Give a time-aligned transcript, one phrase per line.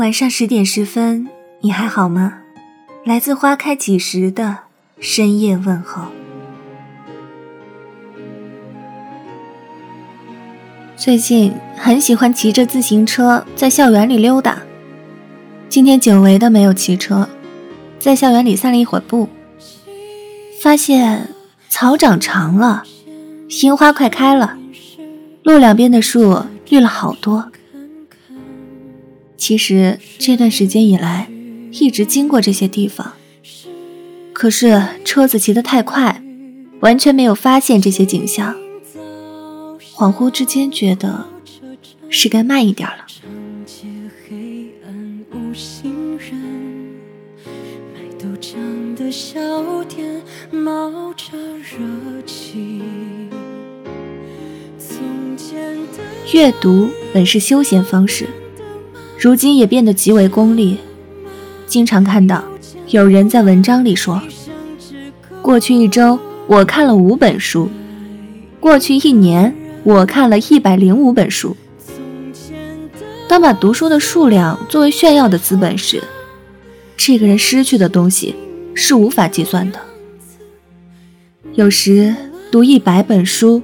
[0.00, 1.28] 晚上十点十分，
[1.60, 2.38] 你还好吗？
[3.04, 4.60] 来自花开几时的
[4.98, 6.04] 深夜问候。
[10.96, 14.62] 最近很喜欢骑着自行车在校园里溜达。
[15.68, 17.28] 今天久违的没有骑车，
[17.98, 19.28] 在校园里散了一会儿步，
[20.62, 21.28] 发现
[21.68, 22.84] 草长长了，
[23.62, 24.56] 樱花快开了，
[25.42, 27.52] 路两边的树绿了好多。
[29.40, 31.30] 其实这段时间以来，
[31.72, 33.14] 一直经过这些地方，
[34.34, 36.22] 可是车子骑得太快，
[36.80, 38.54] 完全没有发现这些景象。
[39.94, 41.26] 恍惚之间，觉得
[42.10, 43.06] 是该慢一点了。
[56.32, 58.28] 阅读本是休闲方式。
[59.22, 60.78] 如今也变得极为功利，
[61.66, 62.42] 经常看到
[62.88, 64.18] 有人在文章里说
[65.42, 67.68] ：“过去一周我看了五本书，
[68.58, 69.54] 过去一年
[69.84, 71.54] 我看了一百零五本书。”
[73.28, 76.02] 当把读书的数量作为炫耀的资本时，
[76.96, 78.34] 这个人失去的东西
[78.74, 79.78] 是无法计算的。
[81.52, 82.16] 有时
[82.50, 83.60] 读一百本书，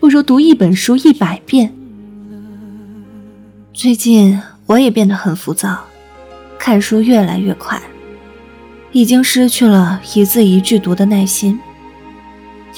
[0.00, 1.74] 不如读一本书一百遍。
[3.74, 4.40] 最近。
[4.66, 5.84] 我也变得很浮躁，
[6.58, 7.80] 看书越来越快，
[8.90, 11.60] 已经失去了一字一句读的耐心。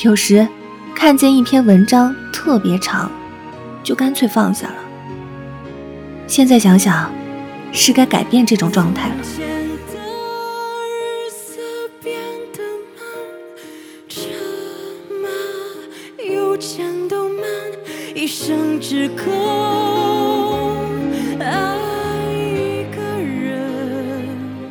[0.03, 0.47] 有时
[0.95, 3.11] 看见一篇文章特别长，
[3.83, 4.75] 就干脆放下了。
[6.27, 7.11] 现在想想，
[7.73, 9.15] 是该改变这种状态了。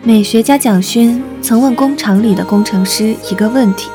[0.08, 3.90] 美学家蒋勋曾问工厂里的工程师一个问题：“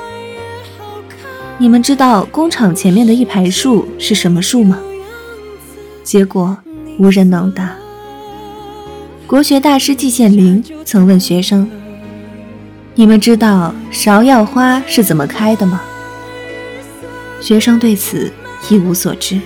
[1.57, 4.79] 你们知道工厂前面的一排树是什么树吗？”
[6.05, 6.55] 结果
[6.99, 7.75] 无人能答。
[9.27, 11.67] 国学大师季羡林曾问学生
[12.95, 15.81] ：“你们知道芍药花是怎么开的吗？”
[17.41, 18.31] 学生对此
[18.69, 19.41] 一无所知。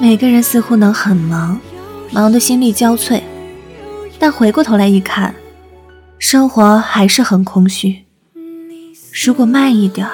[0.00, 1.60] 每个人似乎能很忙，
[2.12, 3.20] 忙得心力交瘁，
[4.16, 5.34] 但回过头来一看，
[6.20, 8.04] 生活还是很空虚。
[9.24, 10.08] 如果慢一点，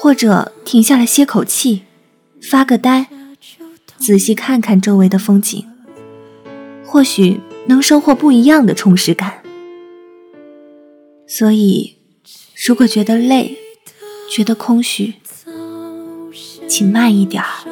[0.00, 1.82] 或者停下来歇口气，
[2.40, 3.08] 发个呆，
[3.98, 5.66] 仔细看看周围的风景，
[6.86, 9.42] 或许能收获不一样的充实感。
[11.26, 11.96] 所以，
[12.66, 13.58] 如果觉得累，
[14.30, 15.14] 觉得空虚，
[16.68, 17.71] 请慢一点儿。